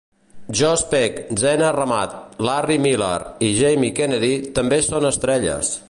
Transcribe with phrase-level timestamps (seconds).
[0.59, 2.15] Josh Peck, Zena Ramat,
[2.47, 3.13] Larry Miller
[3.49, 5.75] i Jamie Kennedy també són estrelles.